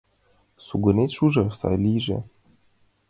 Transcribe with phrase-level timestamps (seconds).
[0.65, 2.17] Сугынет шужо, сай лийже.